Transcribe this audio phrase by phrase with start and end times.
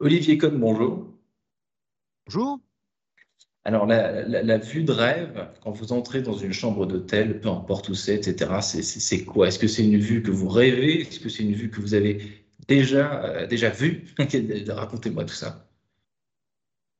[0.00, 1.06] Olivier Cohn, bonjour.
[2.26, 2.60] Bonjour.
[3.64, 7.48] Alors, la, la- la vue de rêve, quand vous entrez dans une chambre d'hôtel, peu
[7.50, 9.48] importe où c'est, etc., c'est- c'est c'est quoi?
[9.48, 11.02] Est-ce que c'est une vue que vous rêvez?
[11.02, 14.06] Est-ce que c'est une vue que vous avez déjà, euh, déjà vue?
[14.68, 15.69] Racontez-moi tout ça.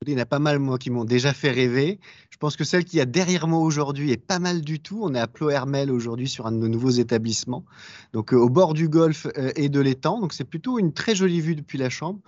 [0.07, 2.01] Il y en a pas mal, moi, qui m'ont déjà fait rêver.
[2.31, 5.01] Je pense que celle qu'il y a derrière moi aujourd'hui est pas mal du tout.
[5.03, 7.67] On est à Plohermel aujourd'hui sur un de nos nouveaux établissements,
[8.15, 10.19] donc euh, au bord du golfe euh, et de l'étang.
[10.19, 12.19] Donc c'est plutôt une très jolie vue depuis la chambre.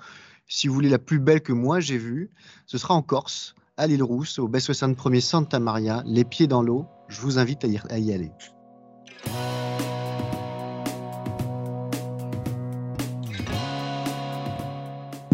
[0.46, 2.28] Si vous voulez la plus belle que moi j'ai vue,
[2.66, 6.60] ce sera en Corse, à l'île Rousse, au baie 61er Santa Maria, les pieds dans
[6.60, 6.84] l'eau.
[7.08, 8.32] Je vous invite à y, à y aller.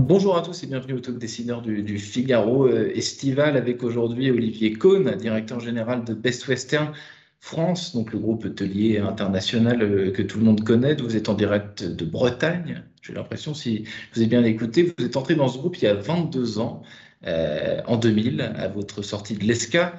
[0.09, 4.31] Bonjour à tous et bienvenue au Talk Dessineur du, du Figaro euh, estival avec aujourd'hui
[4.31, 6.95] Olivier Cohn, directeur général de Best Western
[7.41, 10.95] France, donc le groupe hôtelier international euh, que tout le monde connaît.
[10.95, 12.85] Vous êtes en direct de Bretagne.
[13.03, 13.85] J'ai l'impression, si
[14.15, 16.81] vous avez bien écouté, vous êtes entré dans ce groupe il y a 22 ans,
[17.27, 19.93] euh, en 2000, à votre sortie de l'ESCA.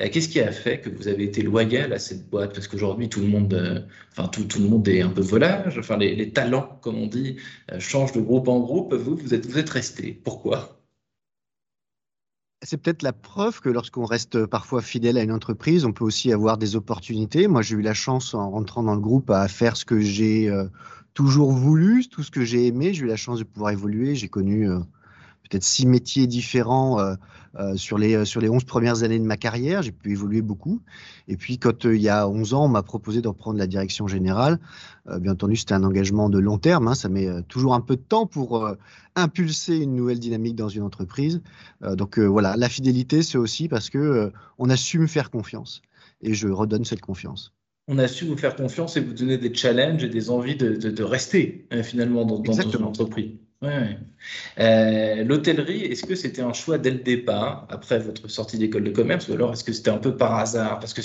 [0.00, 2.52] Euh, Qu'est-ce qui a fait que vous avez été loyal à cette boîte?
[2.54, 3.80] Parce qu'aujourd'hui, tout le monde, euh,
[4.12, 5.78] enfin, tout, tout le monde est un peu volage.
[5.78, 7.36] Enfin, les, talents, comme on dit,
[7.72, 8.94] euh, changent de groupe en groupe.
[8.94, 10.20] Vous, vous êtes, vous êtes resté.
[10.24, 10.80] Pourquoi?
[12.62, 16.32] C'est peut-être la preuve que lorsqu'on reste parfois fidèle à une entreprise, on peut aussi
[16.32, 17.46] avoir des opportunités.
[17.46, 20.50] Moi, j'ai eu la chance en rentrant dans le groupe à faire ce que j'ai
[21.12, 22.94] toujours voulu, tout ce que j'ai aimé.
[22.94, 24.14] J'ai eu la chance de pouvoir évoluer.
[24.14, 24.66] J'ai connu
[25.48, 27.14] peut-être six métiers différents euh,
[27.58, 29.82] euh, sur les, euh, sur les 11 premières années de ma carrière.
[29.82, 30.80] J'ai pu évoluer beaucoup.
[31.28, 34.06] Et puis, quand il y a 11 ans, on m'a proposé de reprendre la direction
[34.08, 34.58] générale,
[35.20, 36.88] bien entendu, c'était un engagement de long terme.
[36.88, 36.94] hein.
[36.94, 38.74] ça met toujours un peu de temps pour
[39.16, 41.42] impulser une nouvelle dynamique dans une entreprise.
[41.82, 45.82] Donc voilà, la fidélité, c'est aussi parce que on a su me faire confiance.
[46.22, 47.52] Et je redonne cette confiance.
[47.86, 50.74] On a su vous faire confiance et vous donner des challenges et des envies de,
[50.74, 53.32] de- de rester euh, finalement dans, dans une entreprise.
[53.64, 53.98] Ouais.
[54.58, 58.90] Euh, l'hôtellerie, est-ce que c'était un choix dès le départ, après votre sortie d'école de
[58.90, 60.80] commerce, ou alors est-ce que c'était un peu par hasard?
[60.80, 61.00] Parce que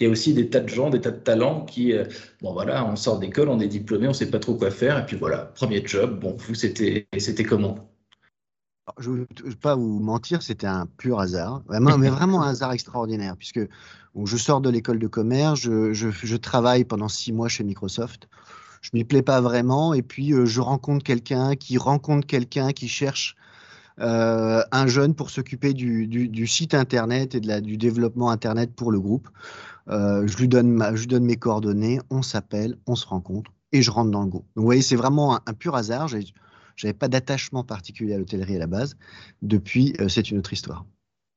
[0.00, 2.04] il y a aussi des tas de gens, des tas de talents qui, euh,
[2.40, 5.06] bon voilà, on sort d'école, on est diplômé, on sait pas trop quoi faire, et
[5.06, 6.20] puis voilà, premier job.
[6.20, 7.90] Bon, vous, c'était, c'était comment?
[8.98, 12.72] Je ne vais pas vous mentir, c'était un pur hasard, vraiment, mais vraiment un hasard
[12.72, 13.60] extraordinaire, puisque
[14.14, 17.64] bon, je sors de l'école de commerce, je, je- je travaille pendant six mois chez
[17.64, 18.28] Microsoft,
[18.84, 22.86] je m'y plais pas vraiment, et puis euh, je rencontre quelqu'un qui rencontre quelqu'un qui
[22.86, 23.34] cherche
[23.98, 29.30] euh, un jeune pour s'occuper du, site internet et du développement internet pour le groupe.
[29.88, 34.10] Euh, je lui donne je mes coordonnées, on s'appelle, on se rencontre, et je rentre
[34.10, 34.46] dans le groupe.
[34.54, 36.08] Donc vous voyez, c'est vraiment un, pur hasard.
[36.08, 36.26] J'ai-
[36.76, 38.96] j'avais pas d'attachement particulier à l'hôtellerie à la base.
[39.40, 40.84] Depuis, c'est une autre histoire.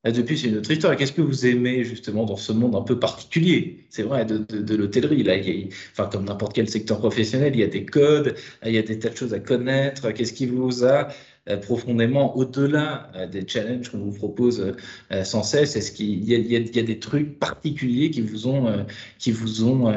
[0.06, 0.96] Depuis, c'est une autre histoire.
[0.96, 3.85] Qu'est-ce que vous aimez justement dans ce monde un peu particulier?
[3.90, 5.24] C'est vrai, de, l'hôtellerie.
[5.24, 8.35] Là, il y a- enfin, comme n'importe quel secteur professionnel, il y a des codes,
[8.66, 10.12] il y a des tas de choses à connaître.
[10.12, 11.09] Qu'est-ce qui vous a
[11.50, 14.74] euh, profondément, au-delà euh, des challenges qu'on vous propose
[15.12, 15.75] euh, sans cesse?
[15.75, 18.85] Est-ce qu'il y a, des trucs particuliers qui vous ont,
[19.18, 19.94] qui vous ont,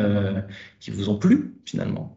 [0.81, 2.17] qui vous ont plu finalement?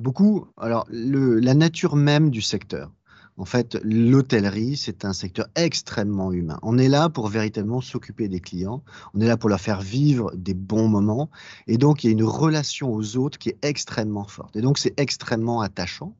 [0.00, 2.92] Beaucoup, alors la nature même du secteur.
[3.36, 6.58] En fait, l'hôtellerie, c'est un secteur extrêmement humain.
[6.62, 8.82] On est là pour véritablement s'occuper des clients.
[9.14, 11.30] On est là pour leur faire vivre des bons moments.
[11.66, 14.56] Et donc, il y a une relation aux autres qui est extrêmement forte.
[14.56, 16.14] Et donc, c'est extrêmement attachant.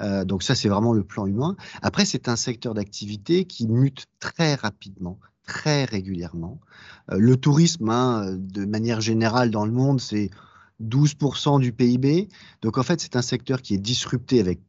[0.00, 1.56] Euh, donc ça, c'est vraiment le plan humain.
[1.82, 6.60] Après, c'est un secteur d'activité qui mute très rapidement, très régulièrement.
[7.10, 10.30] Euh, le tourisme, hein, de manière générale dans le monde, c'est
[10.80, 12.28] 12% du PIB.
[12.62, 14.60] Donc en fait, c'est un secteur qui est disrupté avec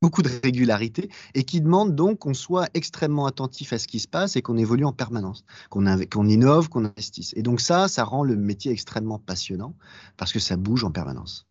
[0.00, 4.08] beaucoup de régularité et qui demande donc qu'on soit extrêmement attentif à ce qui se
[4.08, 7.32] passe et qu'on évolue en permanence, qu'on innove, qu'on investisse.
[7.36, 9.74] Et donc ça, ça rend le métier extrêmement passionnant
[10.16, 11.47] parce que ça bouge en permanence.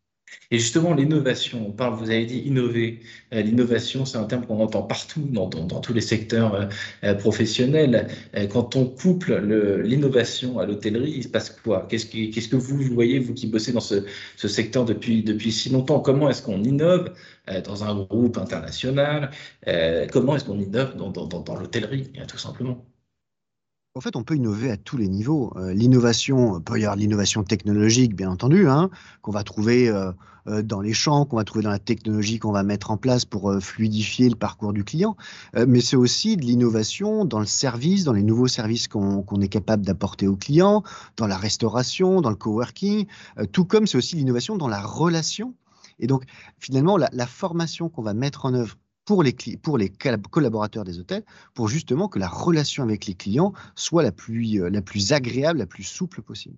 [0.51, 2.99] Et justement, l'innovation, on parle, vous avez dit innover.
[3.33, 6.65] Euh, l'innovation, c'est un terme qu'on entend partout, dans, tous les secteurs euh,
[7.03, 8.07] euh, professionnels.
[8.51, 11.85] Quand on couple le- l'innovation à l'hôtellerie, il se passe quoi?
[11.89, 14.05] Qu'est-ce que, vous voyez, vous qui bossez dans ce,
[14.47, 15.99] secteur depuis, si longtemps?
[15.99, 17.13] Comment est-ce qu'on innove
[17.65, 19.31] dans un groupe international?
[20.11, 22.85] Comment est-ce qu'on innove dans, l'hôtellerie, euh, tout simplement?
[23.97, 25.51] En fait, on peut innover à tous les niveaux.
[25.55, 28.91] Euh, l'innovation, peut y avoir l'innovation technologique, bien entendu, hein,
[29.23, 30.11] qu'on va trouver euh,
[30.45, 33.25] euh, dans les champs, qu'on va trouver dans la technologie qu'on va mettre en place
[33.25, 35.17] pour fluidifier le parcours du client.
[35.67, 39.83] mais c'est aussi de l'innovation dans le service, dans les nouveaux services qu'on est capable
[39.83, 40.83] d'apporter aux clients,
[41.15, 43.07] dans la restauration, dans le coworking,
[43.51, 45.55] tout comme c'est aussi l'innovation dans la relation.
[45.97, 46.23] Et donc,
[46.59, 49.33] finalement, la formation qu'on va mettre en œuvre pour les,
[49.63, 51.23] pour les collaborateurs des hôtels,
[51.55, 55.59] pour justement que la relation avec les clients soit la plus, euh, la plus agréable,
[55.59, 56.57] la plus souple possible.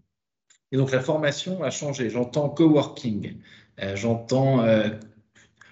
[0.72, 2.10] Et donc la formation a changé.
[2.10, 3.38] J'entends coworking,
[3.82, 4.90] euh, euh,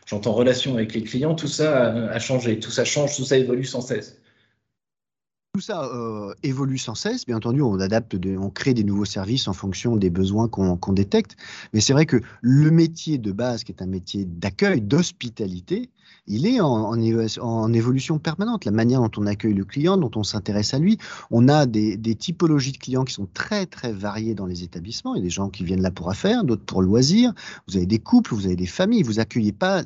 [0.06, 3.66] j'entends relation avec les clients, tout ça a, changé, tout ça change, tout ça évolue
[3.66, 4.22] sans cesse.
[5.58, 5.90] Tout ça
[6.44, 7.26] évolue sans cesse.
[7.26, 11.36] Bien entendu, on adapte, on crée des nouveaux services en fonction des besoins qu'on détecte.
[11.74, 15.90] Mais c'est vrai que le métier de base, qui est un métier d'accueil, d'hospitalité,
[16.28, 16.94] il est en,
[17.74, 18.66] évolution permanente.
[18.66, 20.98] La manière dont on accueille le client, dont on s'intéresse à lui.
[21.32, 25.16] On a des, typologies de clients qui sont très, très variées dans les établissements.
[25.16, 27.34] Il y a des gens qui viennent là pour affaires, d'autres pour loisirs.
[27.68, 29.04] Vous avez des couples, vous avez des familles.
[29.04, 29.84] Vous accueillez pas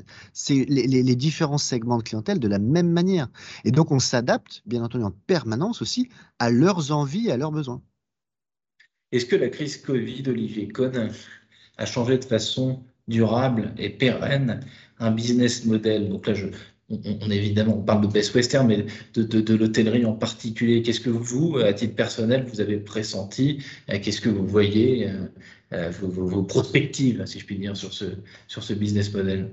[0.50, 3.27] les différents segments de clientèle de la même manière.
[3.63, 6.09] Et donc, on s'adapte, bien entendu, en permanence aussi
[6.39, 7.81] à leurs envies et à leurs besoins.
[9.11, 11.11] Est-ce que la crise Covid, Olivier Cohn,
[11.77, 14.61] a changé de façon durable et pérenne
[14.99, 16.09] un business model?
[16.09, 16.33] Donc là,
[16.89, 20.81] on, évidemment, on parle de Best Western, mais de, l'hôtellerie en particulier.
[20.81, 23.63] Qu'est-ce que vous, à titre personnel, vous avez pressenti?
[23.89, 25.27] Euh, Qu'est-ce que vous voyez euh,
[25.73, 29.51] euh, vos, vos, perspectives, si je puis dire, sur ce business model?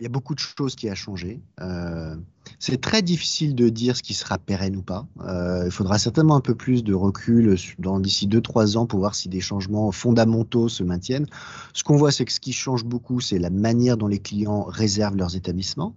[0.00, 1.42] Il y a beaucoup de choses qui ont changé.
[1.60, 2.16] Euh,
[2.58, 5.06] c'est très difficile de dire ce qui sera pérenne ou pas.
[5.20, 7.54] Euh, il faudra certainement un peu plus de recul
[8.00, 11.26] d'ici 2-3 ans pour voir si des changements fondamentaux se maintiennent.
[11.74, 14.62] Ce qu'on voit, c'est que ce qui change beaucoup, c'est la manière dont les clients
[14.62, 15.94] réservent leurs établissements.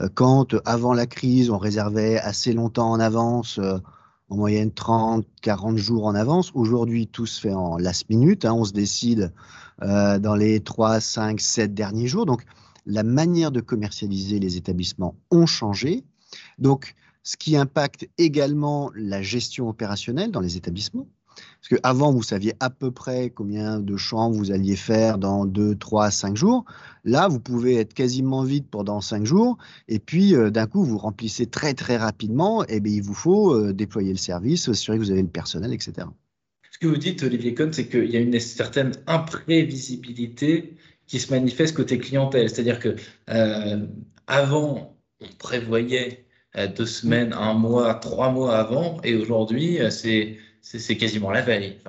[0.00, 3.60] Euh, quand, avant la crise, on réservait assez longtemps en avance,
[4.30, 8.44] en moyenne 30, 40 jours en avance, aujourd'hui, tout se fait en last minute.
[8.44, 8.54] Hein.
[8.54, 9.32] on se décide
[9.80, 12.26] dans les 3, 5, 7 derniers jours.
[12.26, 12.44] Donc,
[12.88, 16.04] la manière de commercialiser les établissements ont changé.
[16.58, 21.06] Donc, ce qui impacte également la gestion opérationnelle dans les établissements.
[21.36, 25.76] Parce qu'avant, vous saviez à peu près combien de chambres vous alliez faire dans 2,
[25.76, 26.64] 3, 5 jours.
[27.04, 29.58] Là, vous pouvez être quasiment vide pendant 5 jours.
[29.86, 32.64] Et puis, euh, d'un coup, vous remplissez très, très rapidement.
[32.64, 35.74] Et bien, il vous faut euh, déployer le service, assurer que vous avez le personnel,
[35.74, 36.08] etc.
[36.70, 40.76] Ce que vous dites, Olivier Cohn, c'est qu'il y a une certaine imprévisibilité
[41.08, 42.48] qui se manifeste côté clientèle.
[42.48, 42.94] C'est-à-dire que
[43.30, 43.86] euh,
[44.28, 46.26] avant, on prévoyait
[46.56, 51.80] euh, deux semaines, un mois, trois mois avant, et aujourd'hui, euh, c'est quasiment la veille.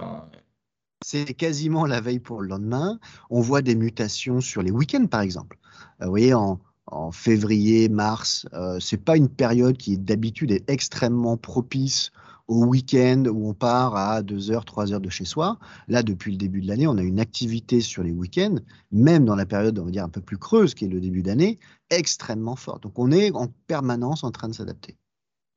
[1.06, 3.00] c'est quasiment la veille pour le lendemain.
[3.30, 5.58] On voit des mutations sur les week-ends, par exemple.
[6.02, 11.38] vous voyez, en, en février, mars, euh, c'est pas une période qui d'habitude est extrêmement
[11.38, 12.12] propice
[12.50, 15.60] au week-end où on part à 2 heures, 3 heures de chez soi.
[15.88, 18.56] Là, depuis le début de l'année, on a une activité sur les week-ends,
[18.92, 21.22] même dans la période, on va dire, un peu plus creuse, qui est le début
[21.22, 21.60] d'année,
[21.92, 22.84] extrêmement forte.
[22.84, 24.98] Donc, on est en permanence en train de s'adapter.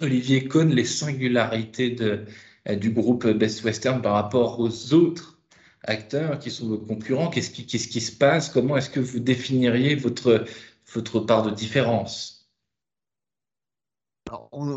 [0.00, 5.38] Olivier Cohn, les singularités euh, du groupe Best Western par rapport aux autres
[5.84, 8.50] acteurs qui sont vos concurrents, qu'est-ce qui, se passe?
[8.50, 12.41] Comment est-ce que vous définiriez votre part de différence?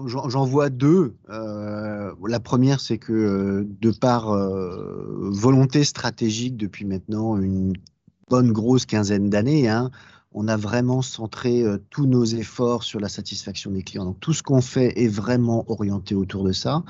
[0.08, 1.16] J'en vois deux.
[1.30, 7.74] Euh, la première, c'est que euh, de par euh, volonté stratégique depuis maintenant une
[8.30, 9.92] bonne grosse quinzaine d'années, hein,
[10.34, 14.04] on a vraiment centré tous nos efforts sur la satisfaction des clients.
[14.04, 16.84] Donc tout ce qu'on fait est vraiment orienté autour de ça.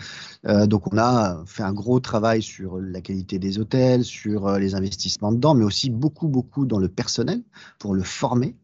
[0.65, 5.31] donc on a fait un gros travail sur la qualité des hôtels, sur les investissements
[5.31, 7.43] dedans, mais aussi beaucoup, beaucoup dans le personnel
[7.77, 8.55] pour le former.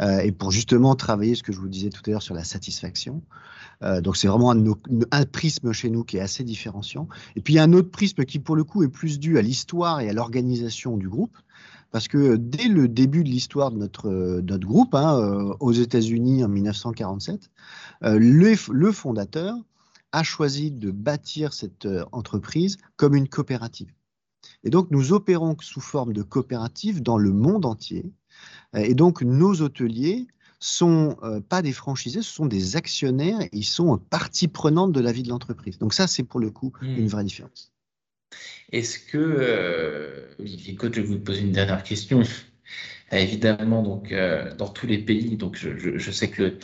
[0.00, 2.44] Euh, et pour justement travailler ce que je vous disais tout à l'heure sur la
[2.44, 3.22] satisfaction.
[3.82, 7.08] Euh, donc c'est vraiment un, prisme chez nous qui est assez différenciant.
[7.36, 9.38] Et puis il y a un autre prisme qui pour le coup est plus dû
[9.38, 11.36] à l'histoire et à l'organisation du groupe.
[11.90, 16.48] Parce que dès le début de l'histoire de notre, groupe, hein, euh, aux États-Unis en
[16.48, 17.50] 1947,
[18.00, 19.54] le, fondateur
[20.12, 23.92] a choisi de bâtir cette entreprise comme une coopérative.
[24.64, 28.21] Et donc, nous opérons sous forme de coopérative dans le monde entier, euh,
[28.74, 30.26] et donc, nos hôteliers
[30.62, 35.10] sont euh, pas des franchisés, ce sont des actionnaires, ils sont partie prenante de la
[35.10, 35.78] vie de l'entreprise.
[35.78, 36.96] Donc ça, c'est pour le coup hmm.
[36.98, 37.72] une vraie différence.
[38.70, 42.22] Est-ce que, euh, Olivier Côte, je vais vous poser une dernière question.
[43.12, 44.14] évidemment, donc,
[44.56, 46.56] dans tous les pays, donc je, sais que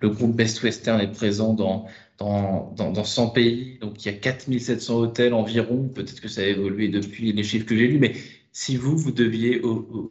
[0.00, 1.86] le, groupe Best Western est présent dans,
[2.18, 6.42] dans, dans, dans, 100 pays, donc il y a 4700 hôtels environ, peut-être que ça
[6.42, 8.14] a évolué depuis les chiffres que j'ai lus, mais
[8.56, 9.60] si vous, vous deviez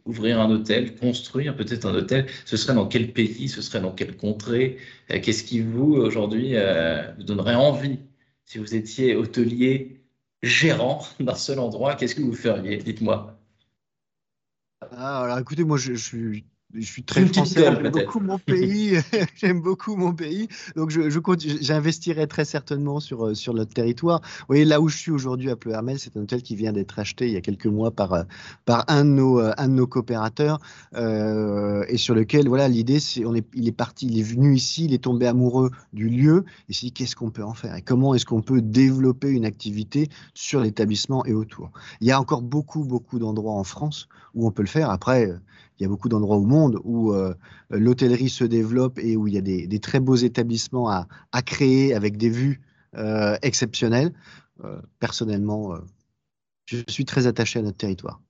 [0.04, 3.90] ouvrir un hôtel, construire peut-être un hôtel, ce serait dans quel pays, ce serait dans
[3.92, 4.78] quelle contrée
[5.10, 7.98] euh, Qu'est-ce qui vous, aujourd'hui, euh, vous donnerait envie?
[8.44, 10.00] Si vous étiez hôtelier
[10.44, 12.76] gérant d'un seul endroit, qu'est-ce que vous feriez?
[12.76, 13.36] Dites-moi.
[14.92, 18.96] Ah, alors écoutez, moi je, je suis je suis très français, j'aime beaucoup mon pays,
[19.36, 21.20] j'aime beaucoup mon pays, donc je, je
[21.60, 24.20] j'investirai très certainement sur, euh, sur notre territoire.
[24.20, 26.98] Vous voyez, là où je suis aujourd'hui à Pleuhermel, c'est un hôtel qui vient d'être
[26.98, 28.22] acheté il y a quelques mois par, euh,
[28.64, 30.58] par un, de nos, euh, un de nos coopérateurs
[30.94, 34.54] euh, et sur lequel, voilà, l'idée, c'est, on est, il est parti, il est venu
[34.54, 37.74] ici, il est tombé amoureux du lieu et s'est dit qu'est-ce qu'on peut en faire
[37.76, 41.70] et comment est-ce qu'on peut développer une activité sur l'établissement et autour?
[42.00, 44.90] Il y a encore beaucoup, beaucoup d'endroits en France où on peut le faire.
[44.90, 45.30] Après,
[45.78, 47.34] il y a beaucoup d'endroits au monde où euh,
[47.70, 51.06] l'hôtellerie se développe et où il y a des, très beaux établissements à,
[51.44, 52.62] créer avec des vues
[52.96, 54.12] euh, exceptionnelles.
[54.64, 55.74] Euh, personnellement,
[56.64, 58.20] je suis très attaché à notre territoire.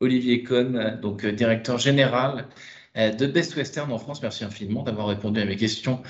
[0.00, 2.48] Olivier Cohn, donc directeur général
[2.96, 4.20] de Best Western en France.
[4.20, 6.02] Merci infiniment d'avoir répondu à mes questions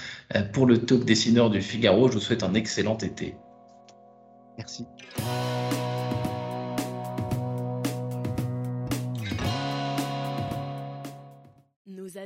[0.55, 2.09] pour le talk dessineur du Figaro.
[2.09, 3.37] Je vous souhaite un excellent été.
[4.57, 4.87] Merci.